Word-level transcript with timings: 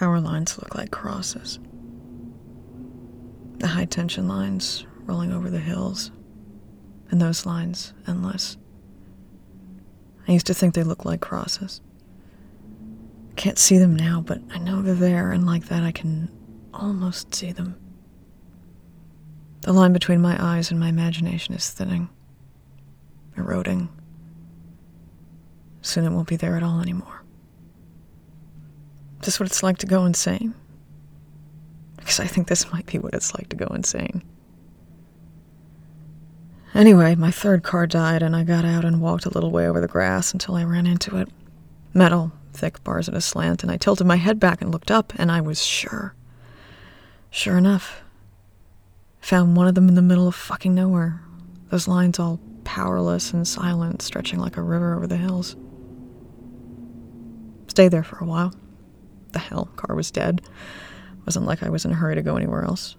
power 0.00 0.18
lines 0.18 0.56
look 0.58 0.74
like 0.74 0.90
crosses. 0.90 1.58
The 3.58 3.66
high 3.66 3.84
tension 3.84 4.26
lines 4.26 4.86
rolling 5.02 5.30
over 5.30 5.50
the 5.50 5.60
hills, 5.60 6.10
and 7.10 7.20
those 7.20 7.44
lines 7.44 7.92
endless. 8.08 8.56
I 10.26 10.32
used 10.32 10.46
to 10.46 10.54
think 10.54 10.72
they 10.72 10.84
looked 10.84 11.04
like 11.04 11.20
crosses. 11.20 11.82
Can't 13.36 13.58
see 13.58 13.76
them 13.76 13.94
now, 13.94 14.22
but 14.22 14.40
I 14.50 14.56
know 14.56 14.80
they're 14.80 14.94
there, 14.94 15.32
and 15.32 15.44
like 15.44 15.66
that, 15.66 15.82
I 15.82 15.92
can 15.92 16.32
almost 16.72 17.34
see 17.34 17.52
them. 17.52 17.78
The 19.60 19.74
line 19.74 19.92
between 19.92 20.22
my 20.22 20.42
eyes 20.42 20.70
and 20.70 20.80
my 20.80 20.88
imagination 20.88 21.54
is 21.54 21.68
thinning, 21.68 22.08
eroding. 23.36 23.90
Soon 25.82 26.06
it 26.06 26.10
won't 26.10 26.28
be 26.28 26.36
there 26.36 26.56
at 26.56 26.62
all 26.62 26.80
anymore. 26.80 27.19
Is 29.20 29.26
this 29.26 29.40
what 29.40 29.48
it's 29.48 29.62
like 29.62 29.78
to 29.78 29.86
go 29.86 30.04
insane? 30.04 30.54
Because 31.96 32.20
I 32.20 32.26
think 32.26 32.48
this 32.48 32.72
might 32.72 32.86
be 32.86 32.98
what 32.98 33.14
it's 33.14 33.34
like 33.34 33.50
to 33.50 33.56
go 33.56 33.66
insane. 33.66 34.22
Anyway, 36.72 37.14
my 37.16 37.30
third 37.30 37.62
car 37.62 37.86
died, 37.86 38.22
and 38.22 38.34
I 38.34 38.44
got 38.44 38.64
out 38.64 38.84
and 38.84 39.00
walked 39.00 39.26
a 39.26 39.30
little 39.30 39.50
way 39.50 39.68
over 39.68 39.80
the 39.80 39.88
grass 39.88 40.32
until 40.32 40.54
I 40.54 40.64
ran 40.64 40.86
into 40.86 41.16
it. 41.18 41.28
Metal, 41.92 42.32
thick 42.54 42.82
bars 42.82 43.08
at 43.08 43.14
a 43.14 43.20
slant, 43.20 43.62
and 43.62 43.70
I 43.70 43.76
tilted 43.76 44.06
my 44.06 44.16
head 44.16 44.40
back 44.40 44.62
and 44.62 44.70
looked 44.70 44.90
up, 44.90 45.12
and 45.16 45.30
I 45.30 45.40
was 45.40 45.62
sure. 45.62 46.14
Sure 47.30 47.58
enough. 47.58 48.02
Found 49.20 49.56
one 49.56 49.66
of 49.66 49.74
them 49.74 49.88
in 49.88 49.96
the 49.96 50.02
middle 50.02 50.28
of 50.28 50.34
fucking 50.34 50.74
nowhere. 50.74 51.20
Those 51.68 51.86
lines 51.86 52.18
all 52.18 52.40
powerless 52.64 53.32
and 53.32 53.46
silent, 53.46 54.00
stretching 54.00 54.38
like 54.38 54.56
a 54.56 54.62
river 54.62 54.96
over 54.96 55.06
the 55.06 55.16
hills. 55.16 55.56
Stayed 57.66 57.88
there 57.88 58.02
for 58.02 58.18
a 58.18 58.24
while. 58.24 58.54
The 59.32 59.38
hell, 59.38 59.66
car 59.76 59.94
was 59.94 60.10
dead. 60.10 60.42
Wasn't 61.26 61.46
like 61.46 61.62
I 61.62 61.70
was 61.70 61.84
in 61.84 61.92
a 61.92 61.96
hurry 61.96 62.14
to 62.14 62.22
go 62.22 62.36
anywhere 62.36 62.64
else. 62.64 62.96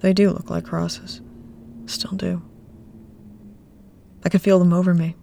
They 0.00 0.12
do 0.12 0.30
look 0.30 0.50
like 0.50 0.64
crosses. 0.64 1.20
Still 1.86 2.12
do. 2.12 2.42
I 4.24 4.28
could 4.28 4.42
feel 4.42 4.58
them 4.58 4.72
over 4.72 4.94
me. 4.94 5.16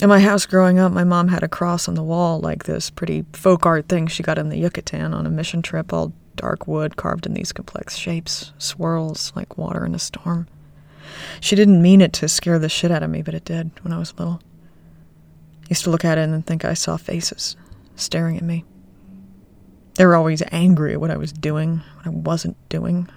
In 0.00 0.08
my 0.08 0.20
house 0.20 0.46
growing 0.46 0.78
up, 0.78 0.90
my 0.90 1.04
mom 1.04 1.28
had 1.28 1.42
a 1.42 1.48
cross 1.48 1.86
on 1.86 1.94
the 1.94 2.02
wall 2.02 2.40
like 2.40 2.64
this 2.64 2.90
pretty 2.90 3.24
folk 3.32 3.66
art 3.66 3.88
thing 3.88 4.06
she 4.06 4.22
got 4.22 4.38
in 4.38 4.48
the 4.48 4.58
Yucatan 4.58 5.14
on 5.14 5.26
a 5.26 5.30
mission 5.30 5.62
trip, 5.62 5.92
all 5.92 6.12
dark 6.34 6.66
wood 6.66 6.96
carved 6.96 7.26
in 7.26 7.34
these 7.34 7.52
complex 7.52 7.96
shapes, 7.96 8.52
swirls 8.58 9.32
like 9.36 9.58
water 9.58 9.84
in 9.84 9.94
a 9.94 9.98
storm. 9.98 10.48
She 11.40 11.54
didn't 11.54 11.82
mean 11.82 12.00
it 12.00 12.12
to 12.14 12.28
scare 12.28 12.58
the 12.58 12.68
shit 12.68 12.90
out 12.90 13.02
of 13.02 13.10
me, 13.10 13.22
but 13.22 13.34
it 13.34 13.44
did 13.44 13.70
when 13.82 13.92
I 13.92 13.98
was 13.98 14.14
little. 14.18 14.40
Used 15.72 15.84
to 15.84 15.90
look 15.90 16.04
at 16.04 16.18
it 16.18 16.28
and 16.28 16.46
think 16.46 16.66
I 16.66 16.74
saw 16.74 16.98
faces 16.98 17.56
staring 17.96 18.36
at 18.36 18.42
me. 18.42 18.62
They 19.94 20.04
were 20.04 20.14
always 20.14 20.42
angry 20.52 20.92
at 20.92 21.00
what 21.00 21.10
I 21.10 21.16
was 21.16 21.32
doing, 21.32 21.78
what 21.96 22.06
I 22.06 22.10
wasn't 22.10 22.58
doing. 22.68 23.08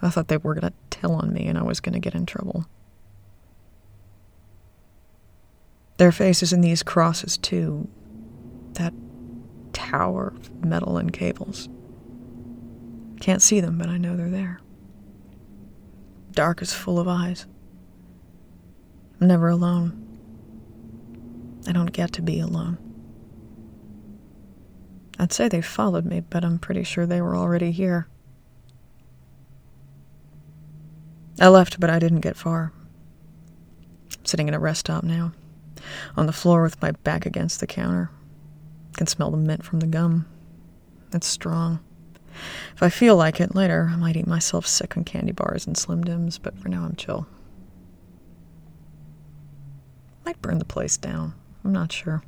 I 0.00 0.08
thought 0.08 0.28
they 0.28 0.38
were 0.38 0.54
going 0.54 0.72
to 0.72 0.78
tell 0.88 1.12
on 1.12 1.34
me 1.34 1.46
and 1.46 1.58
I 1.58 1.62
was 1.62 1.80
going 1.80 1.92
to 1.92 1.98
get 1.98 2.14
in 2.14 2.24
trouble. 2.24 2.64
Their 5.98 6.12
faces 6.12 6.50
in 6.50 6.62
these 6.62 6.82
crosses, 6.82 7.36
too. 7.36 7.86
That 8.72 8.94
tower 9.74 10.32
of 10.34 10.64
metal 10.64 10.96
and 10.96 11.12
cables. 11.12 11.68
Can't 13.20 13.42
see 13.42 13.60
them, 13.60 13.76
but 13.76 13.90
I 13.90 13.98
know 13.98 14.16
they're 14.16 14.30
there. 14.30 14.62
Dark 16.30 16.62
is 16.62 16.72
full 16.72 16.98
of 16.98 17.06
eyes. 17.06 17.44
I'm 19.20 19.26
never 19.26 19.50
alone. 19.50 20.05
I 21.66 21.72
don't 21.72 21.92
get 21.92 22.12
to 22.14 22.22
be 22.22 22.40
alone. 22.40 22.78
I'd 25.18 25.32
say 25.32 25.48
they 25.48 25.62
followed 25.62 26.04
me, 26.04 26.20
but 26.20 26.44
I'm 26.44 26.58
pretty 26.58 26.82
sure 26.82 27.06
they 27.06 27.20
were 27.20 27.36
already 27.36 27.72
here. 27.72 28.06
I 31.40 31.48
left, 31.48 31.80
but 31.80 31.90
I 31.90 31.98
didn't 31.98 32.20
get 32.20 32.36
far. 32.36 32.72
I'm 34.18 34.24
sitting 34.24 34.48
in 34.48 34.54
a 34.54 34.58
rest 34.58 34.80
stop 34.80 35.04
now, 35.04 35.32
on 36.16 36.26
the 36.26 36.32
floor 36.32 36.62
with 36.62 36.80
my 36.80 36.92
back 36.92 37.26
against 37.26 37.60
the 37.60 37.66
counter. 37.66 38.10
I 38.94 38.98
Can 38.98 39.06
smell 39.06 39.30
the 39.30 39.36
mint 39.36 39.64
from 39.64 39.80
the 39.80 39.86
gum. 39.86 40.26
It's 41.12 41.26
strong. 41.26 41.80
If 42.74 42.82
I 42.82 42.90
feel 42.90 43.16
like 43.16 43.40
it 43.40 43.54
later, 43.54 43.90
I 43.92 43.96
might 43.96 44.16
eat 44.16 44.26
myself 44.26 44.66
sick 44.66 44.96
on 44.96 45.04
candy 45.04 45.32
bars 45.32 45.66
and 45.66 45.76
Slim 45.76 46.04
Jims, 46.04 46.38
but 46.38 46.58
for 46.58 46.68
now 46.68 46.84
I'm 46.84 46.96
chill. 46.96 47.26
Might 50.24 50.40
burn 50.42 50.58
the 50.58 50.64
place 50.64 50.96
down. 50.96 51.34
I'm 51.66 51.72
not 51.72 51.90
sure. 51.90 52.22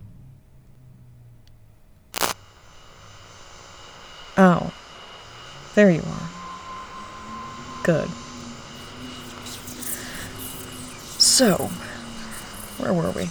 Oh. 4.36 4.72
There 5.76 5.92
you 5.92 6.02
are. 6.04 6.30
Good. 7.84 8.08
So, 11.20 11.70
where 12.78 12.92
were 12.92 13.12
we? 13.12 13.30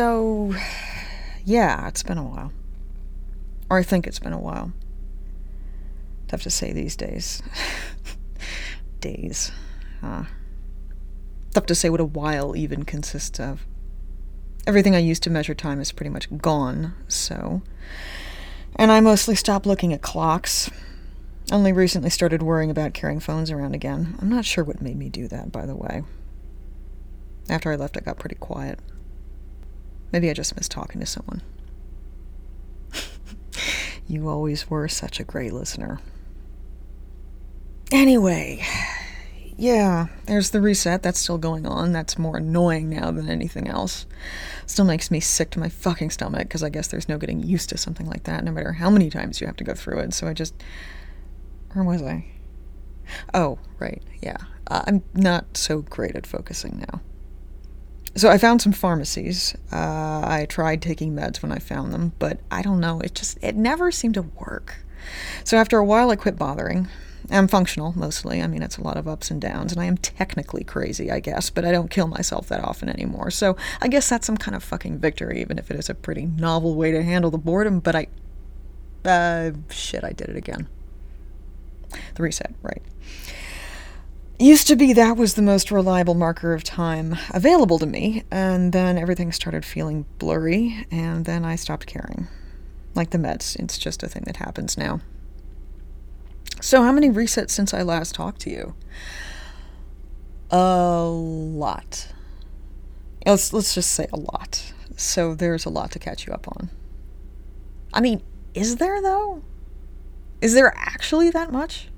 So, 0.00 0.54
yeah, 1.44 1.86
it's 1.86 2.02
been 2.02 2.16
a 2.16 2.24
while. 2.24 2.52
Or 3.68 3.78
I 3.78 3.82
think 3.82 4.06
it's 4.06 4.18
been 4.18 4.32
a 4.32 4.40
while. 4.40 4.72
Tough 6.26 6.40
to 6.44 6.50
say 6.50 6.72
these 6.72 6.96
days. 6.96 7.42
days. 9.00 9.52
Uh, 10.02 10.24
tough 11.52 11.66
to 11.66 11.74
say 11.74 11.90
what 11.90 12.00
a 12.00 12.06
while 12.06 12.56
even 12.56 12.84
consists 12.86 13.38
of. 13.38 13.66
Everything 14.66 14.96
I 14.96 15.00
used 15.00 15.22
to 15.24 15.30
measure 15.30 15.54
time 15.54 15.82
is 15.82 15.92
pretty 15.92 16.08
much 16.08 16.34
gone, 16.38 16.94
so. 17.06 17.60
And 18.76 18.90
I 18.90 19.00
mostly 19.00 19.34
stopped 19.34 19.66
looking 19.66 19.92
at 19.92 20.00
clocks. 20.00 20.70
Only 21.52 21.74
recently 21.74 22.08
started 22.08 22.42
worrying 22.42 22.70
about 22.70 22.94
carrying 22.94 23.20
phones 23.20 23.50
around 23.50 23.74
again. 23.74 24.16
I'm 24.22 24.30
not 24.30 24.46
sure 24.46 24.64
what 24.64 24.80
made 24.80 24.96
me 24.96 25.10
do 25.10 25.28
that, 25.28 25.52
by 25.52 25.66
the 25.66 25.76
way. 25.76 26.04
After 27.50 27.70
I 27.70 27.76
left, 27.76 27.98
I 27.98 28.00
got 28.00 28.18
pretty 28.18 28.36
quiet. 28.36 28.78
Maybe 30.12 30.30
I 30.30 30.34
just 30.34 30.56
miss 30.56 30.68
talking 30.68 31.00
to 31.00 31.06
someone. 31.06 31.42
you 34.06 34.28
always 34.28 34.68
were 34.68 34.88
such 34.88 35.20
a 35.20 35.24
great 35.24 35.52
listener. 35.52 36.00
Anyway, 37.92 38.64
yeah, 39.56 40.06
there's 40.26 40.50
the 40.50 40.60
reset. 40.60 41.02
That's 41.02 41.18
still 41.18 41.38
going 41.38 41.66
on. 41.66 41.92
That's 41.92 42.18
more 42.18 42.38
annoying 42.38 42.88
now 42.88 43.10
than 43.10 43.28
anything 43.28 43.68
else. 43.68 44.06
Still 44.66 44.84
makes 44.84 45.10
me 45.10 45.20
sick 45.20 45.50
to 45.50 45.60
my 45.60 45.68
fucking 45.68 46.10
stomach 46.10 46.44
because 46.44 46.62
I 46.62 46.70
guess 46.70 46.86
there's 46.86 47.08
no 47.08 47.18
getting 47.18 47.42
used 47.42 47.68
to 47.70 47.76
something 47.76 48.06
like 48.06 48.24
that, 48.24 48.44
no 48.44 48.52
matter 48.52 48.72
how 48.72 48.90
many 48.90 49.10
times 49.10 49.40
you 49.40 49.46
have 49.46 49.56
to 49.56 49.64
go 49.64 49.74
through 49.74 49.98
it. 49.98 50.14
So 50.14 50.26
I 50.28 50.32
just. 50.32 50.54
Where 51.72 51.84
was 51.84 52.02
I? 52.02 52.24
Oh, 53.34 53.58
right, 53.78 54.02
yeah. 54.22 54.38
Uh, 54.66 54.82
I'm 54.86 55.02
not 55.14 55.56
so 55.56 55.82
great 55.82 56.16
at 56.16 56.26
focusing 56.26 56.84
now. 56.88 57.00
So 58.16 58.28
I 58.28 58.38
found 58.38 58.60
some 58.60 58.72
pharmacies. 58.72 59.54
Uh, 59.72 60.22
I 60.24 60.46
tried 60.48 60.82
taking 60.82 61.14
meds 61.14 61.42
when 61.42 61.52
I 61.52 61.58
found 61.58 61.92
them, 61.92 62.12
but 62.18 62.40
I 62.50 62.62
don't 62.62 62.80
know. 62.80 63.00
It 63.00 63.14
just 63.14 63.38
it 63.42 63.54
never 63.54 63.92
seemed 63.92 64.14
to 64.14 64.22
work. 64.22 64.78
So 65.44 65.56
after 65.56 65.78
a 65.78 65.84
while, 65.84 66.10
I 66.10 66.16
quit 66.16 66.36
bothering. 66.36 66.88
I'm 67.30 67.46
functional 67.46 67.92
mostly. 67.96 68.42
I 68.42 68.48
mean, 68.48 68.62
it's 68.62 68.76
a 68.76 68.82
lot 68.82 68.96
of 68.96 69.06
ups 69.06 69.30
and 69.30 69.40
downs, 69.40 69.72
and 69.72 69.80
I 69.80 69.84
am 69.84 69.96
technically 69.96 70.64
crazy, 70.64 71.10
I 71.10 71.20
guess, 71.20 71.48
but 71.50 71.64
I 71.64 71.70
don't 71.70 71.90
kill 71.90 72.08
myself 72.08 72.48
that 72.48 72.64
often 72.64 72.88
anymore. 72.88 73.30
So 73.30 73.56
I 73.80 73.86
guess 73.88 74.08
that's 74.08 74.26
some 74.26 74.36
kind 74.36 74.56
of 74.56 74.64
fucking 74.64 74.98
victory, 74.98 75.40
even 75.40 75.58
if 75.58 75.70
it 75.70 75.78
is 75.78 75.88
a 75.88 75.94
pretty 75.94 76.26
novel 76.26 76.74
way 76.74 76.90
to 76.90 77.02
handle 77.02 77.30
the 77.30 77.38
boredom. 77.38 77.78
But 77.78 77.94
I, 77.94 78.06
uh, 79.04 79.52
shit, 79.70 80.02
I 80.02 80.10
did 80.12 80.28
it 80.28 80.36
again. 80.36 80.68
The 82.14 82.22
reset, 82.22 82.52
right. 82.62 82.82
Used 84.40 84.68
to 84.68 84.76
be 84.76 84.94
that 84.94 85.18
was 85.18 85.34
the 85.34 85.42
most 85.42 85.70
reliable 85.70 86.14
marker 86.14 86.54
of 86.54 86.64
time 86.64 87.14
available 87.34 87.78
to 87.78 87.84
me, 87.84 88.24
and 88.30 88.72
then 88.72 88.96
everything 88.96 89.32
started 89.32 89.66
feeling 89.66 90.06
blurry, 90.16 90.86
and 90.90 91.26
then 91.26 91.44
I 91.44 91.56
stopped 91.56 91.84
caring. 91.84 92.26
Like 92.94 93.10
the 93.10 93.18
meds, 93.18 93.54
it's 93.60 93.76
just 93.76 94.02
a 94.02 94.08
thing 94.08 94.22
that 94.24 94.38
happens 94.38 94.78
now. 94.78 95.02
So, 96.62 96.82
how 96.82 96.90
many 96.90 97.10
resets 97.10 97.50
since 97.50 97.74
I 97.74 97.82
last 97.82 98.14
talked 98.14 98.40
to 98.40 98.50
you? 98.50 98.74
A 100.50 101.04
lot. 101.04 102.08
Let's 103.26 103.52
let's 103.52 103.74
just 103.74 103.90
say 103.90 104.06
a 104.10 104.16
lot. 104.16 104.72
So 104.96 105.34
there's 105.34 105.66
a 105.66 105.70
lot 105.70 105.90
to 105.90 105.98
catch 105.98 106.26
you 106.26 106.32
up 106.32 106.48
on. 106.48 106.70
I 107.92 108.00
mean, 108.00 108.22
is 108.54 108.76
there 108.76 109.02
though? 109.02 109.42
Is 110.40 110.54
there 110.54 110.72
actually 110.78 111.28
that 111.28 111.52
much? 111.52 111.90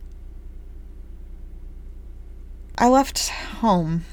I 2.79 2.89
left 2.89 3.29
home. 3.29 4.05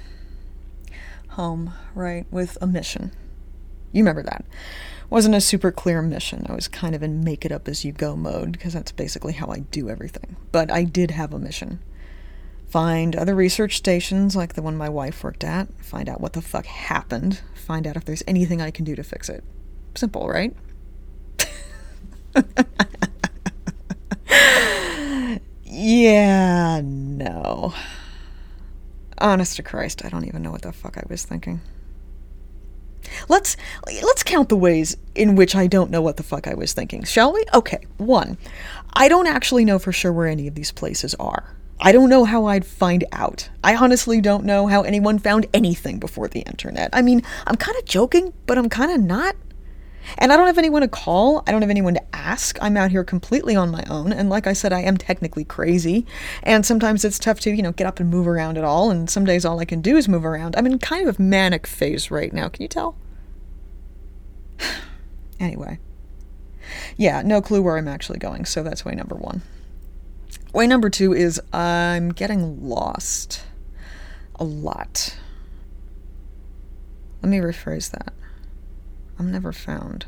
Home, 1.29 1.73
right, 1.95 2.25
with 2.31 2.57
a 2.61 2.67
mission. 2.67 3.11
You 3.91 4.03
remember 4.03 4.23
that. 4.23 4.45
Wasn't 5.09 5.33
a 5.33 5.41
super 5.41 5.71
clear 5.71 6.01
mission. 6.01 6.45
I 6.47 6.53
was 6.53 6.67
kind 6.67 6.93
of 6.93 7.01
in 7.01 7.23
make 7.23 7.45
it 7.45 7.51
up 7.51 7.67
as 7.67 7.83
you 7.83 7.91
go 7.91 8.15
mode 8.15 8.51
because 8.51 8.73
that's 8.73 8.91
basically 8.91 9.33
how 9.33 9.47
I 9.47 9.59
do 9.59 9.89
everything. 9.89 10.35
But 10.51 10.69
I 10.69 10.83
did 10.83 11.11
have 11.11 11.33
a 11.33 11.39
mission. 11.39 11.79
Find 12.67 13.15
other 13.15 13.33
research 13.33 13.77
stations 13.77 14.35
like 14.35 14.53
the 14.53 14.61
one 14.61 14.77
my 14.77 14.89
wife 14.89 15.23
worked 15.23 15.43
at, 15.43 15.69
find 15.83 16.07
out 16.07 16.21
what 16.21 16.33
the 16.33 16.41
fuck 16.41 16.67
happened, 16.67 17.41
find 17.55 17.87
out 17.87 17.95
if 17.97 18.05
there's 18.05 18.21
anything 18.27 18.61
I 18.61 18.69
can 18.69 18.85
do 18.85 18.95
to 18.95 19.03
fix 19.03 19.27
it. 19.29 19.43
Simple, 19.95 20.29
right? 20.29 20.55
yeah, 25.63 26.81
no. 26.83 27.73
Honest 29.29 29.57
to 29.57 29.63
Christ, 29.63 30.03
I 30.03 30.09
don't 30.09 30.25
even 30.25 30.41
know 30.41 30.49
what 30.49 30.63
the 30.63 30.71
fuck 30.71 30.97
I 30.97 31.03
was 31.07 31.23
thinking. 31.23 31.61
Let's 33.27 33.57
let's 33.85 34.23
count 34.23 34.49
the 34.49 34.57
ways 34.57 34.97
in 35.13 35.35
which 35.35 35.55
I 35.55 35.67
don't 35.67 35.91
know 35.91 36.01
what 36.01 36.17
the 36.17 36.23
fuck 36.23 36.47
I 36.47 36.55
was 36.55 36.73
thinking, 36.73 37.03
shall 37.03 37.31
we? 37.31 37.45
Okay, 37.53 37.85
one. 37.97 38.39
I 38.93 39.07
don't 39.07 39.27
actually 39.27 39.65
know 39.65 39.77
for 39.77 39.91
sure 39.91 40.11
where 40.11 40.25
any 40.25 40.47
of 40.47 40.55
these 40.55 40.71
places 40.71 41.13
are. 41.19 41.55
I 41.79 41.91
don't 41.91 42.09
know 42.09 42.25
how 42.25 42.45
I'd 42.45 42.65
find 42.65 43.05
out. 43.11 43.47
I 43.63 43.75
honestly 43.75 44.19
don't 44.19 44.45
know 44.45 44.65
how 44.65 44.81
anyone 44.81 45.19
found 45.19 45.45
anything 45.53 45.99
before 45.99 46.27
the 46.27 46.41
internet. 46.41 46.89
I 46.91 47.03
mean, 47.03 47.21
I'm 47.45 47.55
kind 47.55 47.77
of 47.77 47.85
joking, 47.85 48.33
but 48.47 48.57
I'm 48.57 48.67
kind 48.67 48.91
of 48.91 48.99
not. 48.99 49.35
And 50.17 50.33
I 50.33 50.37
don't 50.37 50.47
have 50.47 50.57
anyone 50.57 50.81
to 50.81 50.87
call. 50.87 51.43
I 51.45 51.51
don't 51.51 51.61
have 51.61 51.69
anyone 51.69 51.93
to 51.93 52.15
ask. 52.15 52.57
I'm 52.61 52.77
out 52.77 52.91
here 52.91 53.03
completely 53.03 53.55
on 53.55 53.69
my 53.69 53.83
own. 53.89 54.11
And 54.11 54.29
like 54.29 54.47
I 54.47 54.53
said, 54.53 54.73
I 54.73 54.81
am 54.81 54.97
technically 54.97 55.43
crazy. 55.43 56.05
And 56.43 56.65
sometimes 56.65 57.05
it's 57.05 57.19
tough 57.19 57.39
to, 57.41 57.51
you 57.51 57.61
know, 57.61 57.71
get 57.71 57.87
up 57.87 57.99
and 57.99 58.09
move 58.09 58.27
around 58.27 58.57
at 58.57 58.63
all. 58.63 58.91
And 58.91 59.09
some 59.09 59.25
days 59.25 59.45
all 59.45 59.59
I 59.59 59.65
can 59.65 59.81
do 59.81 59.97
is 59.97 60.07
move 60.07 60.25
around. 60.25 60.55
I'm 60.55 60.65
in 60.65 60.79
kind 60.79 61.07
of 61.07 61.19
a 61.19 61.21
manic 61.21 61.67
phase 61.67 62.09
right 62.09 62.33
now. 62.33 62.49
Can 62.49 62.63
you 62.63 62.67
tell? 62.67 62.95
anyway. 65.39 65.79
Yeah, 66.97 67.21
no 67.21 67.41
clue 67.41 67.61
where 67.61 67.77
I'm 67.77 67.87
actually 67.87 68.19
going. 68.19 68.45
So 68.45 68.63
that's 68.63 68.85
way 68.85 68.95
number 68.95 69.15
one. 69.15 69.41
Way 70.53 70.67
number 70.67 70.89
two 70.89 71.13
is 71.13 71.39
I'm 71.53 72.09
getting 72.09 72.67
lost 72.67 73.43
a 74.35 74.43
lot. 74.43 75.15
Let 77.21 77.29
me 77.29 77.37
rephrase 77.37 77.91
that. 77.91 78.13
I'm 79.19 79.31
never 79.31 79.51
found. 79.51 80.05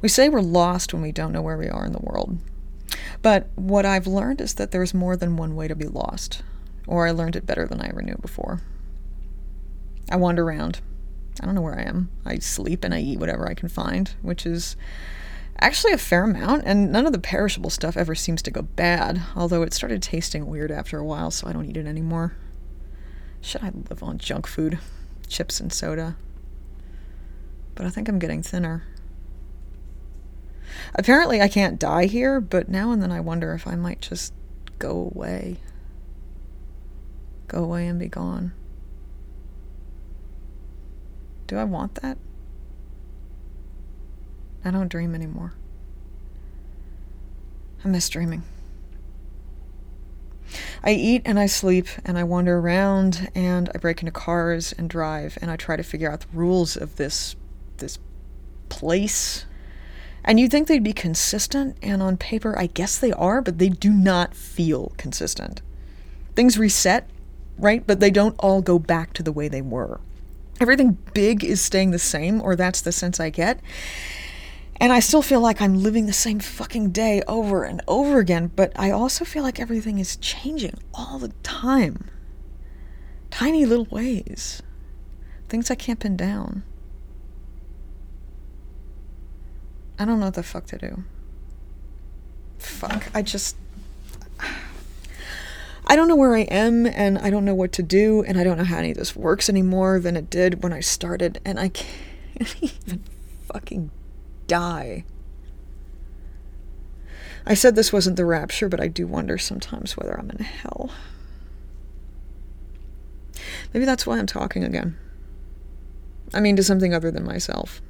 We 0.00 0.08
say 0.08 0.28
we're 0.28 0.40
lost 0.40 0.92
when 0.92 1.02
we 1.02 1.12
don't 1.12 1.32
know 1.32 1.42
where 1.42 1.56
we 1.56 1.68
are 1.68 1.86
in 1.86 1.92
the 1.92 1.98
world. 1.98 2.38
But 3.22 3.48
what 3.56 3.86
I've 3.86 4.06
learned 4.06 4.40
is 4.40 4.54
that 4.54 4.70
there's 4.70 4.94
more 4.94 5.16
than 5.16 5.36
one 5.36 5.56
way 5.56 5.66
to 5.66 5.74
be 5.74 5.88
lost, 5.88 6.42
or 6.86 7.06
I 7.06 7.10
learned 7.10 7.34
it 7.34 7.46
better 7.46 7.66
than 7.66 7.80
I 7.80 7.88
ever 7.88 8.02
knew 8.02 8.16
before. 8.20 8.60
I 10.10 10.16
wander 10.16 10.44
around. 10.44 10.80
I 11.40 11.46
don't 11.46 11.54
know 11.54 11.62
where 11.62 11.78
I 11.78 11.82
am. 11.82 12.10
I 12.24 12.38
sleep 12.38 12.84
and 12.84 12.94
I 12.94 13.00
eat 13.00 13.18
whatever 13.18 13.48
I 13.48 13.54
can 13.54 13.68
find, 13.68 14.14
which 14.22 14.46
is 14.46 14.76
actually 15.58 15.92
a 15.92 15.98
fair 15.98 16.24
amount, 16.24 16.62
and 16.64 16.92
none 16.92 17.06
of 17.06 17.12
the 17.12 17.18
perishable 17.18 17.70
stuff 17.70 17.96
ever 17.96 18.14
seems 18.14 18.42
to 18.42 18.50
go 18.50 18.62
bad, 18.62 19.22
although 19.34 19.62
it 19.62 19.72
started 19.72 20.02
tasting 20.02 20.46
weird 20.46 20.70
after 20.70 20.98
a 20.98 21.04
while, 21.04 21.30
so 21.30 21.48
I 21.48 21.52
don't 21.52 21.66
eat 21.66 21.76
it 21.76 21.86
anymore. 21.86 22.36
Should 23.40 23.62
I 23.62 23.72
live 23.88 24.02
on 24.02 24.18
junk 24.18 24.46
food? 24.46 24.78
Chips 25.28 25.60
and 25.60 25.72
soda. 25.72 26.16
But 27.76 27.86
I 27.86 27.90
think 27.90 28.08
I'm 28.08 28.18
getting 28.18 28.42
thinner. 28.42 28.82
Apparently, 30.94 31.40
I 31.40 31.48
can't 31.48 31.78
die 31.78 32.06
here, 32.06 32.40
but 32.40 32.68
now 32.68 32.90
and 32.90 33.00
then 33.00 33.12
I 33.12 33.20
wonder 33.20 33.54
if 33.54 33.66
I 33.66 33.76
might 33.76 34.00
just 34.00 34.32
go 34.78 35.12
away. 35.14 35.58
Go 37.48 37.62
away 37.62 37.86
and 37.86 38.00
be 38.00 38.08
gone. 38.08 38.52
Do 41.46 41.58
I 41.58 41.64
want 41.64 41.96
that? 41.96 42.18
I 44.64 44.70
don't 44.70 44.88
dream 44.88 45.14
anymore. 45.14 45.52
I 47.84 47.88
miss 47.88 48.08
dreaming. 48.08 48.42
I 50.82 50.90
eat 50.90 51.22
and 51.24 51.38
I 51.38 51.46
sleep 51.46 51.86
and 52.04 52.18
I 52.18 52.24
wander 52.24 52.58
around 52.58 53.30
and 53.34 53.70
I 53.74 53.78
break 53.78 54.00
into 54.02 54.12
cars 54.12 54.72
and 54.72 54.88
drive 54.88 55.38
and 55.40 55.50
I 55.50 55.56
try 55.56 55.76
to 55.76 55.82
figure 55.82 56.10
out 56.10 56.20
the 56.20 56.36
rules 56.36 56.76
of 56.76 56.96
this 56.96 57.36
this 57.78 57.98
place. 58.68 59.46
And 60.24 60.40
you'd 60.40 60.50
think 60.50 60.66
they'd 60.66 60.82
be 60.82 60.92
consistent, 60.92 61.76
and 61.82 62.02
on 62.02 62.16
paper, 62.16 62.58
I 62.58 62.66
guess 62.66 62.98
they 62.98 63.12
are, 63.12 63.40
but 63.40 63.58
they 63.58 63.68
do 63.68 63.90
not 63.90 64.34
feel 64.34 64.92
consistent. 64.96 65.62
Things 66.34 66.58
reset, 66.58 67.08
right? 67.58 67.86
But 67.86 68.00
they 68.00 68.10
don't 68.10 68.34
all 68.38 68.60
go 68.60 68.78
back 68.78 69.12
to 69.14 69.22
the 69.22 69.32
way 69.32 69.48
they 69.48 69.62
were. 69.62 70.00
Everything 70.60 70.98
big 71.14 71.44
is 71.44 71.60
staying 71.60 71.90
the 71.90 71.98
same, 71.98 72.40
or 72.40 72.56
that's 72.56 72.80
the 72.80 72.92
sense 72.92 73.20
I 73.20 73.30
get. 73.30 73.60
And 74.78 74.92
I 74.92 75.00
still 75.00 75.22
feel 75.22 75.40
like 75.40 75.62
I'm 75.62 75.82
living 75.82 76.06
the 76.06 76.12
same 76.12 76.40
fucking 76.40 76.90
day 76.90 77.22
over 77.26 77.64
and 77.64 77.80
over 77.86 78.18
again, 78.18 78.50
but 78.54 78.72
I 78.76 78.90
also 78.90 79.24
feel 79.24 79.42
like 79.42 79.60
everything 79.60 79.98
is 79.98 80.16
changing 80.16 80.78
all 80.92 81.18
the 81.18 81.32
time. 81.42 82.10
Tiny 83.30 83.64
little 83.64 83.86
ways. 83.86 84.62
Things 85.48 85.70
I 85.70 85.76
can't 85.76 86.00
pin 86.00 86.16
down. 86.16 86.62
I 89.98 90.04
don't 90.04 90.20
know 90.20 90.26
what 90.26 90.34
the 90.34 90.42
fuck 90.42 90.66
to 90.66 90.78
do. 90.78 91.04
Fuck. 92.58 93.10
I 93.14 93.22
just. 93.22 93.56
I 95.88 95.94
don't 95.94 96.08
know 96.08 96.16
where 96.16 96.34
I 96.34 96.40
am, 96.40 96.84
and 96.84 97.16
I 97.18 97.30
don't 97.30 97.44
know 97.44 97.54
what 97.54 97.72
to 97.72 97.82
do, 97.82 98.24
and 98.24 98.38
I 98.38 98.44
don't 98.44 98.58
know 98.58 98.64
how 98.64 98.78
any 98.78 98.90
of 98.90 98.96
this 98.96 99.14
works 99.14 99.48
anymore 99.48 100.00
than 100.00 100.16
it 100.16 100.28
did 100.28 100.62
when 100.62 100.72
I 100.72 100.80
started, 100.80 101.40
and 101.44 101.60
I 101.60 101.68
can't 101.68 102.56
even 102.60 103.04
fucking 103.52 103.90
die. 104.48 105.04
I 107.46 107.54
said 107.54 107.76
this 107.76 107.92
wasn't 107.92 108.16
the 108.16 108.26
rapture, 108.26 108.68
but 108.68 108.80
I 108.80 108.88
do 108.88 109.06
wonder 109.06 109.38
sometimes 109.38 109.96
whether 109.96 110.18
I'm 110.18 110.30
in 110.30 110.44
hell. 110.44 110.90
Maybe 113.72 113.86
that's 113.86 114.06
why 114.06 114.18
I'm 114.18 114.26
talking 114.26 114.64
again. 114.64 114.98
I 116.34 116.40
mean, 116.40 116.56
to 116.56 116.64
something 116.64 116.92
other 116.92 117.12
than 117.12 117.24
myself. 117.24 117.80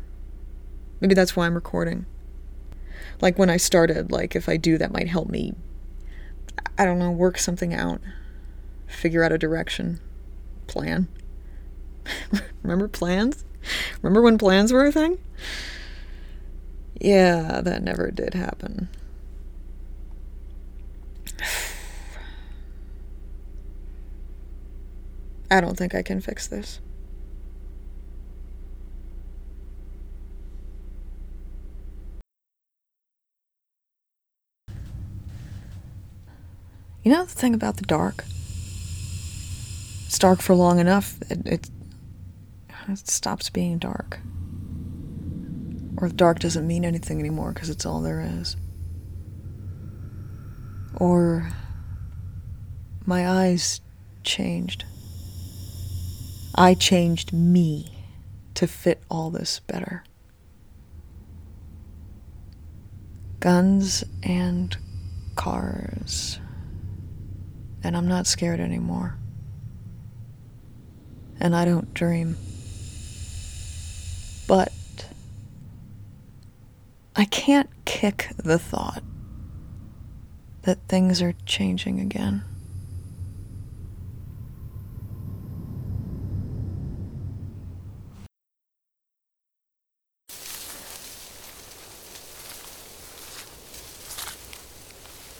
Maybe 1.00 1.14
that's 1.14 1.36
why 1.36 1.46
I'm 1.46 1.54
recording. 1.54 2.06
Like 3.20 3.38
when 3.38 3.50
I 3.50 3.56
started, 3.56 4.10
like 4.12 4.34
if 4.36 4.48
I 4.48 4.56
do, 4.56 4.78
that 4.78 4.92
might 4.92 5.08
help 5.08 5.28
me, 5.28 5.54
I 6.78 6.84
don't 6.84 6.98
know, 6.98 7.10
work 7.10 7.38
something 7.38 7.72
out, 7.74 8.00
figure 8.86 9.22
out 9.22 9.32
a 9.32 9.38
direction, 9.38 10.00
plan. 10.66 11.08
Remember 12.62 12.88
plans? 12.88 13.44
Remember 14.02 14.22
when 14.22 14.38
plans 14.38 14.72
were 14.72 14.86
a 14.86 14.92
thing? 14.92 15.18
Yeah, 17.00 17.60
that 17.62 17.82
never 17.82 18.10
did 18.10 18.34
happen. 18.34 18.88
I 25.50 25.60
don't 25.60 25.76
think 25.76 25.94
I 25.94 26.02
can 26.02 26.20
fix 26.20 26.46
this. 26.46 26.80
You 37.06 37.12
know 37.12 37.24
the 37.24 37.30
thing 37.30 37.54
about 37.54 37.76
the 37.76 37.84
dark? 37.84 38.24
It's 40.06 40.18
dark 40.18 40.42
for 40.42 40.56
long 40.56 40.80
enough, 40.80 41.16
it, 41.30 41.46
it, 41.46 41.70
it 42.88 43.06
stops 43.06 43.48
being 43.48 43.78
dark. 43.78 44.18
Or 45.98 46.08
dark 46.08 46.40
doesn't 46.40 46.66
mean 46.66 46.84
anything 46.84 47.20
anymore 47.20 47.52
because 47.52 47.70
it's 47.70 47.86
all 47.86 48.00
there 48.00 48.20
is. 48.20 48.56
Or 50.96 51.48
my 53.04 53.28
eyes 53.28 53.80
changed. 54.24 54.84
I 56.56 56.74
changed 56.74 57.32
me 57.32 58.04
to 58.54 58.66
fit 58.66 59.00
all 59.08 59.30
this 59.30 59.60
better. 59.60 60.02
Guns 63.38 64.02
and 64.24 64.76
cars. 65.36 66.40
And 67.86 67.96
I'm 67.96 68.08
not 68.08 68.26
scared 68.26 68.58
anymore. 68.58 69.16
And 71.38 71.54
I 71.54 71.64
don't 71.64 71.94
dream. 71.94 72.36
But 74.48 74.72
I 77.14 77.26
can't 77.26 77.70
kick 77.84 78.30
the 78.36 78.58
thought 78.58 79.04
that 80.62 80.78
things 80.88 81.22
are 81.22 81.34
changing 81.46 82.00
again. 82.00 82.42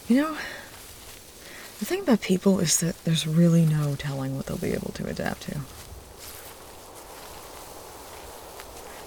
You 0.07 0.23
know, 0.23 0.37
the 1.79 1.85
thing 1.85 2.01
about 2.01 2.23
people 2.23 2.59
is 2.59 2.81
that 2.81 3.05
there's 3.05 3.27
really 3.27 3.67
no 3.67 3.95
telling 3.97 4.37
what 4.37 4.47
they'll 4.47 4.57
be 4.57 4.73
able 4.73 4.93
to 4.93 5.07
adapt 5.07 5.43
to. 5.43 5.61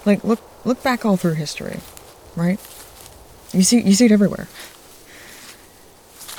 Like 0.05 0.23
look 0.23 0.39
look 0.65 0.83
back 0.83 1.05
all 1.05 1.17
through 1.17 1.33
history, 1.33 1.79
right? 2.35 2.59
You 3.51 3.63
see 3.63 3.81
you 3.81 3.93
see 3.93 4.05
it 4.05 4.11
everywhere. 4.11 4.47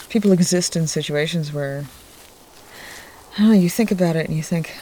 People 0.09 0.33
exist 0.33 0.77
in 0.77 0.87
situations 0.87 1.53
where 1.53 1.85
I 3.35 3.39
don't 3.39 3.49
know, 3.49 3.55
you 3.55 3.71
think 3.71 3.91
about 3.91 4.17
it 4.17 4.27
and 4.27 4.37
you 4.37 4.43
think 4.43 4.77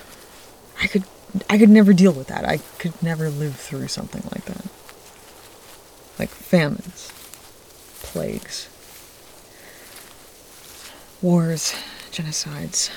I 0.83 0.87
could 0.87 1.05
I 1.49 1.59
could 1.59 1.71
never 1.71 1.93
deal 1.93 2.13
with 2.13 2.29
that. 2.29 2.45
I 2.47 2.59
could 2.79 3.03
never 3.03 3.31
live 3.31 3.57
through 3.57 3.89
something 3.89 4.23
like 4.33 4.45
that. 4.45 4.65
Like 6.19 6.31
famines, 6.31 7.13
plagues, 8.03 8.69
wars, 11.21 11.75
genocides, 12.11 12.91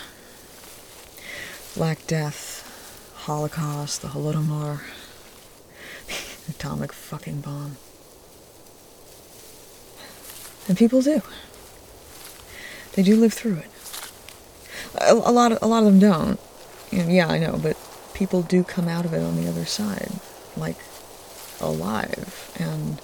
Black 1.75 2.05
Death, 2.07 3.13
Holocaust, 3.23 4.01
the 4.01 4.09
Holodomor, 4.09 4.81
atomic 6.49 6.91
fucking 6.93 7.41
bomb. 7.41 7.77
And 10.67 10.77
people 10.77 11.01
do. 11.01 11.21
They 12.93 13.03
do 13.03 13.15
live 13.15 13.33
through 13.33 13.57
it. 13.57 13.67
A, 14.95 15.13
a 15.13 15.31
lot 15.31 15.51
of 15.51 15.59
a 15.61 15.67
lot 15.67 15.79
of 15.79 15.85
them 15.85 15.99
don't. 15.99 16.39
And 16.91 17.11
yeah, 17.11 17.27
I 17.27 17.39
know, 17.39 17.59
but 17.61 17.77
people 18.13 18.41
do 18.41 18.63
come 18.63 18.87
out 18.87 19.05
of 19.05 19.13
it 19.13 19.23
on 19.23 19.41
the 19.41 19.49
other 19.49 19.65
side, 19.65 20.11
like 20.57 20.77
alive 21.59 22.51
and 22.59 23.01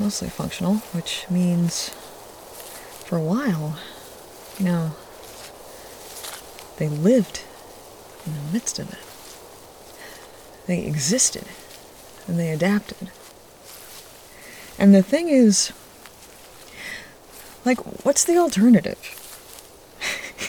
mostly 0.00 0.28
functional, 0.28 0.76
which 0.92 1.26
means 1.30 1.90
for 3.14 3.18
a 3.18 3.22
while, 3.22 3.78
you 4.58 4.64
know, 4.64 4.90
they 6.78 6.88
lived 6.88 7.42
in 8.26 8.34
the 8.34 8.52
midst 8.52 8.80
of 8.80 8.92
it. 8.92 8.98
They 10.66 10.84
existed 10.84 11.44
and 12.26 12.40
they 12.40 12.50
adapted. 12.50 13.12
And 14.80 14.92
the 14.92 15.00
thing 15.00 15.28
is, 15.28 15.70
like, 17.64 17.78
what's 18.04 18.24
the 18.24 18.36
alternative? 18.36 18.98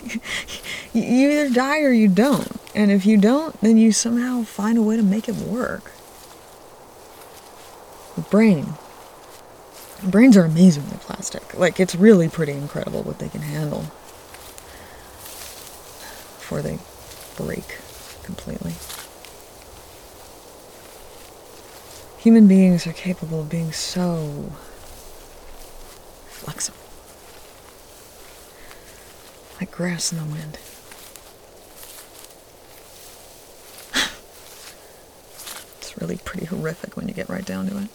you 0.91 1.03
either 1.03 1.53
die 1.53 1.81
or 1.81 1.91
you 1.91 2.07
don't. 2.07 2.59
And 2.73 2.89
if 2.89 3.05
you 3.05 3.17
don't, 3.17 3.61
then 3.61 3.77
you 3.77 3.91
somehow 3.91 4.41
find 4.41 4.79
a 4.79 4.81
way 4.81 4.97
to 4.97 5.03
make 5.03 5.29
it 5.29 5.35
work. 5.35 5.91
The 8.15 8.21
brain. 8.21 8.73
Brains 10.03 10.37
are 10.37 10.45
amazingly 10.45 10.97
plastic. 10.99 11.57
Like, 11.57 11.79
it's 11.79 11.95
really 11.95 12.27
pretty 12.29 12.51
incredible 12.51 13.01
what 13.03 13.19
they 13.19 13.29
can 13.29 13.41
handle 13.41 13.85
before 16.37 16.61
they 16.61 16.77
break 17.37 17.79
completely. 18.23 18.73
Human 22.19 22.47
beings 22.47 22.85
are 22.87 22.93
capable 22.93 23.41
of 23.41 23.49
being 23.49 23.71
so 23.71 24.51
flexible. 26.27 26.77
Like 29.59 29.71
grass 29.71 30.11
in 30.11 30.17
the 30.17 30.25
wind. 30.25 30.57
it's 35.79 35.97
really 35.99 36.17
pretty 36.17 36.45
horrific 36.45 36.95
when 36.97 37.07
you 37.07 37.13
get 37.13 37.29
right 37.29 37.45
down 37.45 37.67
to 37.67 37.77
it. 37.77 37.89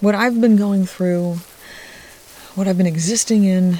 What 0.00 0.14
I've 0.14 0.40
been 0.40 0.56
going 0.56 0.86
through, 0.86 1.36
what 2.54 2.66
I've 2.66 2.78
been 2.78 2.86
existing 2.86 3.44
in, 3.44 3.78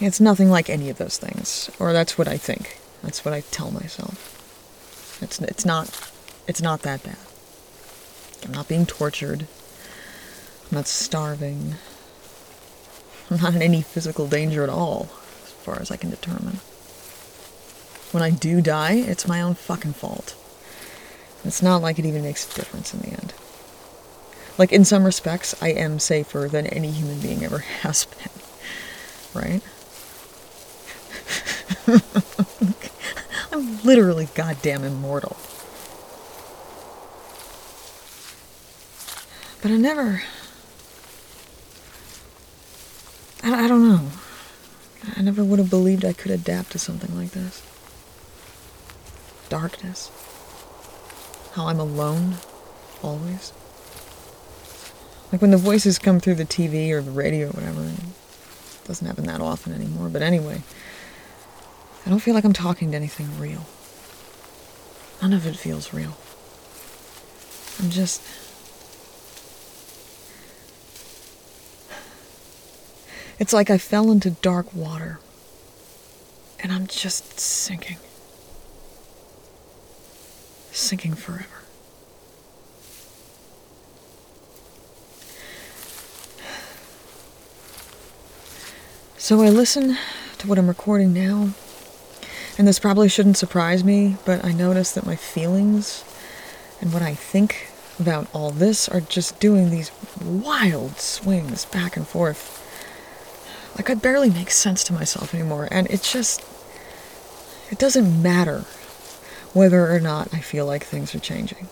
it's 0.00 0.20
nothing 0.20 0.50
like 0.50 0.70
any 0.70 0.90
of 0.90 0.98
those 0.98 1.18
things. 1.18 1.70
Or 1.78 1.92
that's 1.92 2.16
what 2.16 2.28
I 2.28 2.36
think. 2.36 2.78
That's 3.02 3.24
what 3.24 3.34
I 3.34 3.42
tell 3.42 3.70
myself. 3.70 5.20
It's, 5.22 5.38
it's 5.40 5.64
not 5.64 5.88
it's 6.46 6.60
not 6.60 6.82
that 6.82 7.02
bad. 7.02 7.16
I'm 8.44 8.52
not 8.52 8.68
being 8.68 8.84
tortured. 8.84 9.46
I'm 10.70 10.76
not 10.76 10.86
starving. 10.86 11.76
I'm 13.30 13.40
not 13.40 13.54
in 13.54 13.62
any 13.62 13.80
physical 13.80 14.28
danger 14.28 14.62
at 14.62 14.68
all, 14.68 15.08
as 15.42 15.50
far 15.50 15.80
as 15.80 15.90
I 15.90 15.96
can 15.96 16.10
determine. 16.10 16.58
When 18.12 18.22
I 18.22 18.30
do 18.30 18.60
die, 18.60 18.92
it's 18.92 19.26
my 19.26 19.40
own 19.40 19.54
fucking 19.54 19.94
fault. 19.94 20.36
It's 21.44 21.62
not 21.62 21.80
like 21.82 21.98
it 21.98 22.04
even 22.04 22.22
makes 22.22 22.50
a 22.50 22.54
difference 22.54 22.92
in 22.92 23.00
the 23.00 23.08
end. 23.08 23.32
Like, 24.56 24.72
in 24.72 24.84
some 24.84 25.04
respects, 25.04 25.60
I 25.62 25.70
am 25.70 25.98
safer 25.98 26.48
than 26.48 26.66
any 26.66 26.90
human 26.90 27.20
being 27.20 27.44
ever 27.44 27.58
has 27.58 28.06
been. 28.06 28.30
Right? 29.34 29.62
I'm 33.52 33.82
literally 33.82 34.28
goddamn 34.34 34.84
immortal. 34.84 35.36
But 39.60 39.72
I 39.72 39.76
never. 39.76 40.22
I, 43.42 43.64
I 43.64 43.68
don't 43.68 43.88
know. 43.88 44.08
I 45.16 45.22
never 45.22 45.42
would 45.42 45.58
have 45.58 45.70
believed 45.70 46.04
I 46.04 46.12
could 46.12 46.30
adapt 46.30 46.72
to 46.72 46.78
something 46.78 47.16
like 47.16 47.30
this. 47.30 47.62
Darkness. 49.48 50.10
How 51.54 51.68
I'm 51.68 51.80
alone, 51.80 52.36
always. 53.02 53.52
Like 55.34 55.42
when 55.42 55.50
the 55.50 55.56
voices 55.56 55.98
come 55.98 56.20
through 56.20 56.36
the 56.36 56.44
TV 56.44 56.92
or 56.92 57.02
the 57.02 57.10
radio 57.10 57.48
or 57.48 57.50
whatever. 57.50 57.82
It 57.82 58.86
doesn't 58.86 59.04
happen 59.04 59.26
that 59.26 59.40
often 59.40 59.72
anymore, 59.72 60.08
but 60.08 60.22
anyway. 60.22 60.62
I 62.06 62.08
don't 62.08 62.20
feel 62.20 62.34
like 62.34 62.44
I'm 62.44 62.52
talking 62.52 62.92
to 62.92 62.96
anything 62.96 63.36
real. 63.40 63.66
None 65.20 65.32
of 65.32 65.44
it 65.44 65.56
feels 65.56 65.92
real. 65.92 66.16
I'm 67.82 67.90
just 67.90 68.22
It's 73.40 73.52
like 73.52 73.70
I 73.70 73.78
fell 73.78 74.12
into 74.12 74.30
dark 74.30 74.72
water 74.72 75.18
and 76.60 76.70
I'm 76.70 76.86
just 76.86 77.40
sinking. 77.40 77.98
Sinking 80.70 81.14
forever. 81.14 81.63
So 89.24 89.40
I 89.40 89.48
listen 89.48 89.96
to 90.36 90.46
what 90.46 90.58
I'm 90.58 90.68
recording 90.68 91.14
now, 91.14 91.48
and 92.58 92.68
this 92.68 92.78
probably 92.78 93.08
shouldn't 93.08 93.38
surprise 93.38 93.82
me, 93.82 94.18
but 94.26 94.44
I 94.44 94.52
notice 94.52 94.92
that 94.92 95.06
my 95.06 95.16
feelings 95.16 96.04
and 96.78 96.92
what 96.92 97.00
I 97.00 97.14
think 97.14 97.70
about 97.98 98.26
all 98.34 98.50
this 98.50 98.86
are 98.86 99.00
just 99.00 99.40
doing 99.40 99.70
these 99.70 99.90
wild 100.22 100.98
swings 100.98 101.64
back 101.64 101.96
and 101.96 102.06
forth 102.06 102.60
like, 103.76 103.88
I 103.88 103.94
barely 103.94 104.28
make 104.28 104.50
sense 104.50 104.84
to 104.84 104.92
myself 104.92 105.32
anymore. 105.32 105.68
And 105.70 105.86
it's 105.88 106.12
just, 106.12 106.44
it 107.70 107.78
doesn't 107.78 108.22
matter 108.22 108.66
whether 109.54 109.90
or 109.90 110.00
not 110.00 110.34
I 110.34 110.40
feel 110.40 110.66
like 110.66 110.84
things 110.84 111.14
are 111.14 111.18
changing. 111.18 111.68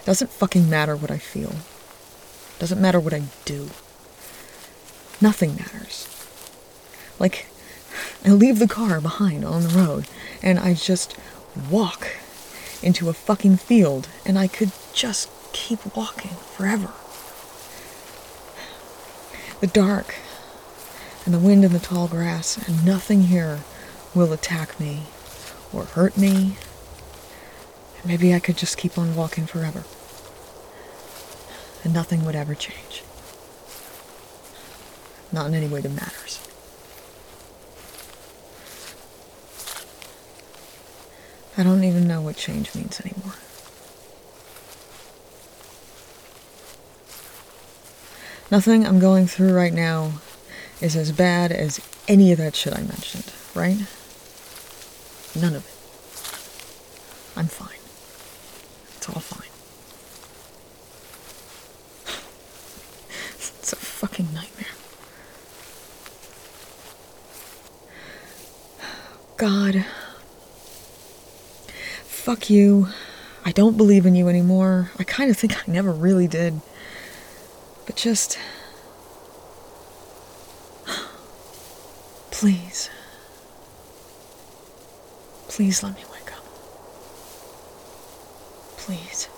It 0.00 0.06
doesn't 0.06 0.30
fucking 0.30 0.70
matter 0.70 0.96
what 0.96 1.10
I 1.10 1.18
feel. 1.18 1.50
It 1.50 2.58
doesn't 2.58 2.80
matter 2.80 2.98
what 2.98 3.12
I 3.12 3.24
do. 3.44 3.68
Nothing 5.20 5.56
matters. 5.56 6.08
Like, 7.22 7.46
I 8.24 8.30
leave 8.30 8.58
the 8.58 8.66
car 8.66 9.00
behind 9.00 9.44
on 9.44 9.62
the 9.62 9.68
road 9.68 10.08
and 10.42 10.58
I 10.58 10.74
just 10.74 11.16
walk 11.70 12.16
into 12.82 13.08
a 13.08 13.12
fucking 13.12 13.58
field 13.58 14.08
and 14.26 14.36
I 14.36 14.48
could 14.48 14.72
just 14.92 15.30
keep 15.52 15.94
walking 15.96 16.32
forever. 16.32 16.90
The 19.60 19.68
dark 19.68 20.16
and 21.24 21.32
the 21.32 21.38
wind 21.38 21.64
and 21.64 21.72
the 21.72 21.78
tall 21.78 22.08
grass, 22.08 22.58
and 22.66 22.84
nothing 22.84 23.22
here 23.22 23.60
will 24.12 24.32
attack 24.32 24.80
me 24.80 25.04
or 25.72 25.84
hurt 25.84 26.18
me. 26.18 26.56
And 27.98 28.06
maybe 28.06 28.34
I 28.34 28.40
could 28.40 28.56
just 28.56 28.76
keep 28.76 28.98
on 28.98 29.14
walking 29.14 29.46
forever. 29.46 29.84
And 31.84 31.94
nothing 31.94 32.24
would 32.24 32.34
ever 32.34 32.56
change. 32.56 33.04
Not 35.30 35.46
in 35.46 35.54
any 35.54 35.68
way 35.68 35.80
that 35.80 35.90
matters. 35.90 36.40
I 41.56 41.62
don't 41.62 41.84
even 41.84 42.08
know 42.08 42.20
what 42.20 42.36
change 42.36 42.74
means 42.74 43.00
anymore. 43.00 43.34
Nothing 48.50 48.86
I'm 48.86 48.98
going 48.98 49.26
through 49.26 49.54
right 49.54 49.72
now 49.72 50.20
is 50.80 50.96
as 50.96 51.12
bad 51.12 51.52
as 51.52 51.80
any 52.08 52.32
of 52.32 52.38
that 52.38 52.54
shit 52.54 52.74
I 52.74 52.82
mentioned, 52.82 53.32
right? 53.54 53.78
None 55.34 55.54
of 55.54 55.64
it. 55.66 57.38
I'm 57.38 57.46
fine. 57.46 57.71
You. 72.52 72.88
I 73.44 73.50
don't 73.50 73.76
believe 73.76 74.06
in 74.06 74.14
you 74.14 74.28
anymore. 74.28 74.92
I 74.98 75.04
kind 75.04 75.30
of 75.30 75.36
think 75.36 75.56
I 75.56 75.62
never 75.70 75.90
really 75.90 76.28
did. 76.28 76.60
But 77.86 77.96
just. 77.96 78.38
Please. 82.30 82.90
Please 85.48 85.82
let 85.82 85.96
me 85.96 86.04
wake 86.12 86.32
up. 86.32 86.44
Please. 88.76 89.28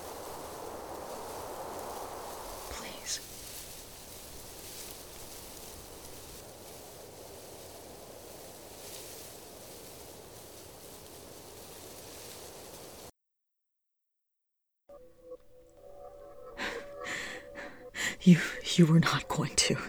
You 18.25 18.41
you 18.75 18.87
were 18.87 19.01
not 19.01 19.29
going 19.29 19.55
to. 19.57 19.77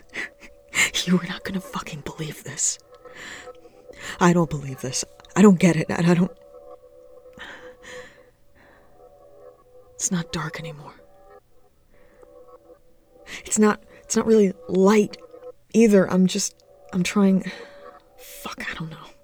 You 1.05 1.17
were 1.17 1.27
not 1.27 1.43
going 1.43 1.53
to 1.53 1.61
fucking 1.61 2.01
believe 2.01 2.43
this. 2.43 2.79
I 4.19 4.33
don't 4.33 4.49
believe 4.49 4.81
this. 4.81 5.05
I 5.35 5.41
don't 5.41 5.57
get 5.59 5.75
it. 5.77 5.85
And 5.89 6.05
I 6.05 6.13
don't 6.15 6.31
It's 9.93 10.11
not 10.11 10.33
dark 10.33 10.59
anymore. 10.59 10.93
It's 13.45 13.57
not 13.57 13.81
it's 14.03 14.15
not 14.15 14.25
really 14.25 14.53
light 14.67 15.17
either. 15.73 16.11
I'm 16.11 16.27
just 16.27 16.55
I'm 16.91 17.03
trying 17.03 17.49
fuck, 18.17 18.65
I 18.69 18.73
don't 18.75 18.89
know. 18.89 19.14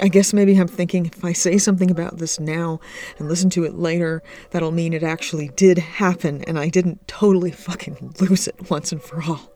I 0.00 0.08
guess 0.08 0.32
maybe 0.32 0.56
I'm 0.56 0.66
thinking 0.66 1.06
if 1.06 1.24
I 1.24 1.32
say 1.34 1.58
something 1.58 1.90
about 1.90 2.18
this 2.18 2.40
now 2.40 2.80
and 3.18 3.28
listen 3.28 3.50
to 3.50 3.64
it 3.64 3.74
later, 3.74 4.22
that'll 4.50 4.72
mean 4.72 4.94
it 4.94 5.02
actually 5.02 5.48
did 5.48 5.76
happen 5.76 6.42
and 6.44 6.58
I 6.58 6.68
didn't 6.68 7.06
totally 7.06 7.50
fucking 7.50 8.14
lose 8.20 8.48
it 8.48 8.70
once 8.70 8.92
and 8.92 9.02
for 9.02 9.22
all. 9.22 9.52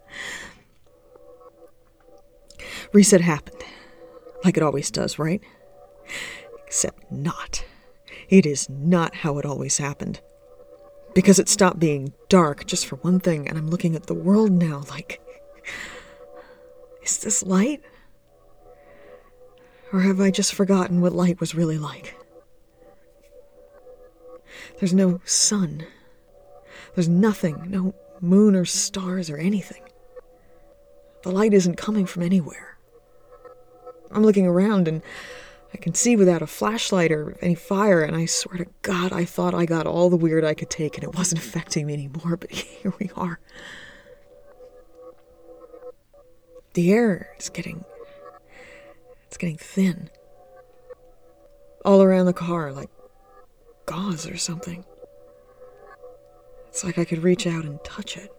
Reset 2.93 3.23
happened. 3.23 3.65
Like 4.45 4.59
it 4.59 4.63
always 4.63 4.91
does, 4.91 5.19
right? 5.19 5.41
Except 6.67 7.11
not. 7.11 7.65
It 8.29 8.45
is 8.45 8.69
not 8.69 9.17
how 9.17 9.39
it 9.39 9.47
always 9.47 9.79
happened. 9.79 10.21
Because 11.15 11.39
it 11.39 11.49
stopped 11.49 11.79
being 11.79 12.13
dark 12.29 12.67
just 12.67 12.87
for 12.87 12.97
one 12.97 13.21
thing, 13.21 13.49
and 13.49 13.57
I'm 13.57 13.71
looking 13.71 13.95
at 13.95 14.07
the 14.07 14.15
world 14.15 14.51
now 14.51 14.83
like. 14.91 15.21
Is 17.03 17.19
this 17.19 17.43
light? 17.43 17.83
Or 19.95 20.01
have 20.01 20.21
I 20.21 20.33
just 20.33 20.53
forgotten 20.53 21.01
what 21.01 21.13
light 21.13 21.39
was 21.39 21.55
really 21.55 21.79
like? 21.79 22.17
There's 24.81 24.93
no 24.93 25.21
sun. 25.25 25.87
There's 26.97 27.09
nothing, 27.09 27.71
no 27.71 27.95
moon 28.21 28.57
or 28.57 28.65
stars 28.65 29.31
or 29.31 29.37
anything. 29.37 29.85
The 31.23 31.31
light 31.31 31.55
isn't 31.55 31.77
coming 31.77 32.07
from 32.07 32.25
anywhere. 32.25 32.77
I'm 34.11 34.25
looking 34.25 34.49
around 34.49 34.89
and 34.89 35.01
I 35.73 35.77
can 35.77 35.95
see 35.95 36.17
without 36.17 36.43
a 36.43 36.49
flashlight 36.49 37.13
or 37.13 37.37
any 37.41 37.55
fire, 37.55 38.03
and 38.03 38.17
I 38.17 38.27
swear 38.27 38.59
to 38.59 38.67
God, 38.83 39.13
I 39.13 39.25
thought 39.25 39.55
I 39.55 39.65
got 39.65 39.87
all 39.87 40.11
the 40.11 40.17
weird 40.17 40.43
I 40.43 40.55
could 40.55 40.71
take 40.71 40.97
and 40.97 41.05
it 41.05 41.15
wasn't 41.15 41.41
affecting 41.41 41.87
me 41.87 41.93
anymore, 41.93 42.37
but 42.41 42.51
here 42.51 42.93
we 42.99 43.13
are. 43.17 43.39
The 46.73 46.91
air 46.91 47.31
is 47.39 47.49
getting 47.49 47.85
it's 49.35 49.39
getting 49.41 49.59
thin. 49.59 50.11
All 51.85 52.03
around 52.03 52.27
the 52.27 52.33
car, 52.33 52.73
like 52.73 52.89
gauze 53.85 54.29
or 54.29 54.37
something. 54.37 54.85
It's 56.69 56.85
like 56.85 56.99
I 56.99 57.05
could 57.05 57.25
reach 57.25 57.45
out 57.45 57.65
and 57.65 57.83
touch 57.83 58.17
it, 58.17 58.31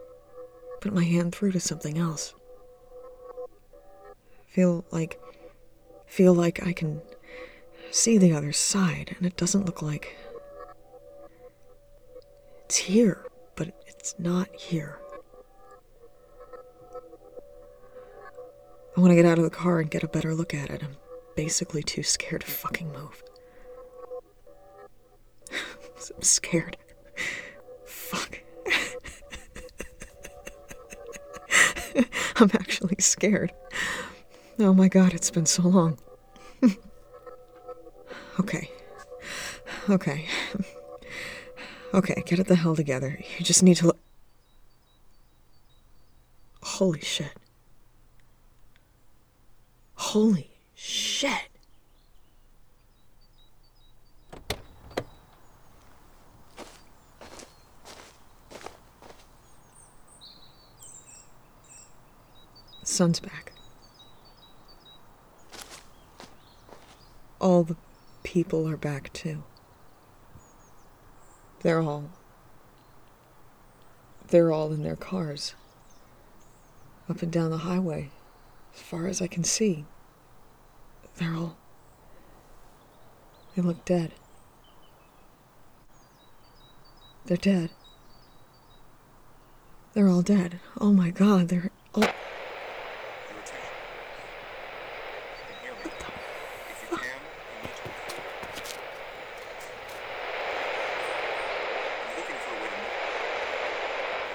put 0.80 0.94
my 0.94 1.04
hand 1.04 1.36
through 1.36 1.52
to 1.52 1.60
something 1.60 1.98
else. 1.98 2.34
Feel 4.48 4.86
like. 4.90 5.20
Feel 6.06 6.34
like 6.34 6.66
I 6.66 6.72
can 6.72 7.02
see 7.92 8.18
the 8.18 8.32
other 8.32 8.54
side, 8.54 9.18
and 9.18 9.28
it 9.28 9.36
doesn't 9.36 9.66
look 9.66 9.82
like. 9.82 10.16
It's 12.64 12.78
here, 12.78 13.26
but 13.58 13.76
it's 13.86 14.16
not 14.18 14.48
here. 14.56 15.00
I 18.96 19.02
want 19.02 19.12
to 19.12 19.16
get 19.16 19.26
out 19.26 19.38
of 19.38 19.44
the 19.44 19.50
car 19.50 19.80
and 19.82 19.92
get 19.92 20.04
a 20.04 20.08
better 20.08 20.34
look 20.34 20.54
at 20.54 20.70
it. 20.70 20.82
I'm 20.82 20.96
basically 21.36 21.84
too 21.84 22.04
scared 22.04 22.42
to 22.42 22.48
fucking 22.48 22.94
move. 22.94 23.24
I'm 26.16 26.22
scared. 26.22 26.78
Fuck. 27.86 28.40
I'm 32.38 32.52
actually 32.54 32.96
scared. 33.00 33.52
Oh 34.60 34.74
my 34.74 34.88
god, 34.88 35.14
it's 35.14 35.32
been 35.32 35.46
so 35.46 35.64
long. 35.64 35.98
okay. 38.40 38.70
Okay. 39.90 40.26
Okay, 41.94 42.24
get 42.26 42.40
it 42.40 42.48
the 42.48 42.56
hell 42.56 42.76
together. 42.76 43.20
You 43.38 43.46
just 43.46 43.62
need 43.62 43.76
to 43.78 43.88
look. 43.88 44.00
Holy 46.64 47.02
shit. 47.02 47.32
Holy 50.16 50.50
shit. 50.76 51.50
Sun's 62.84 63.20
back. 63.20 63.52
All 67.42 67.64
the 67.64 67.76
people 68.24 68.70
are 68.70 68.78
back 68.78 69.12
too. 69.12 69.44
They're 71.60 71.82
all. 71.82 72.10
They're 74.30 74.54
all 74.54 74.72
in 74.72 74.82
their 74.82 74.96
cars. 74.96 75.56
Up 77.10 77.22
and 77.22 77.34
down 77.34 77.52
the 77.52 77.58
highway, 77.58 78.12
as 78.74 78.82
far 78.82 79.08
as 79.08 79.22
I 79.22 79.28
can 79.28 79.44
see. 79.44 79.84
They're 81.18 81.34
all. 81.34 81.56
They 83.56 83.62
look 83.62 83.86
dead. 83.86 84.12
They're 87.26 87.38
dead. 87.38 87.70
They're 89.94 90.10
all 90.10 90.22
dead. 90.22 90.60
Oh 90.80 90.92
my 90.92 91.10
god, 91.10 91.48
they're 91.48 91.72
all. 91.94 92.04
Your 92.04 92.12
attention. 93.40 93.56
You 95.40 95.46
can 95.48 95.56
hear 95.64 95.74
me. 95.74 95.90
If 96.70 96.84
you 96.84 96.98
can, 96.98 97.08
you 97.08 97.64
need 97.64 97.76
to. 97.80 97.84
I'm 102.04 102.12
looking 102.20 102.40
for 102.44 102.52
a 102.52 102.60
way 102.60 102.68
to 102.68 102.76
know. 102.76 102.92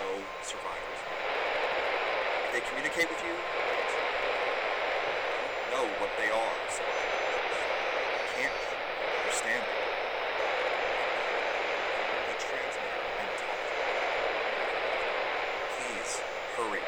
No 0.01 0.09
survivors. 0.43 1.01
If 2.47 2.51
they 2.55 2.63
communicate 2.67 3.09
with 3.11 3.21
you, 3.21 3.35
great. 3.37 3.69
I 3.69 3.77
don't 3.77 3.90
know 5.71 5.87
what 6.01 6.11
they 6.19 6.31
are, 6.31 6.57
so 6.69 6.83
I 6.83 8.27
can't 8.35 8.61
understand 9.23 9.63
them. 9.63 9.79
The 12.27 12.35
transmitter 12.43 13.03
and 13.21 13.31
talk. 13.39 13.61
Please 15.79 16.13
hurry. 16.57 16.83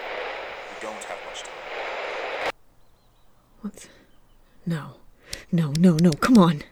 We 0.69 0.77
don't 0.81 1.05
have 1.05 1.21
much 1.29 1.41
time. 1.43 2.53
What? 3.61 3.89
No. 4.67 4.97
No, 5.53 5.73
no, 5.79 5.97
no, 5.97 6.11
come 6.13 6.39
on. 6.39 6.63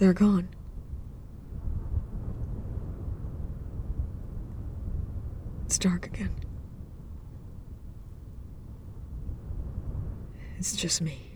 They're 0.00 0.14
gone. 0.14 0.48
It's 5.66 5.78
dark 5.78 6.06
again. 6.06 6.34
It's 10.56 10.74
just 10.74 11.02
me. 11.02 11.29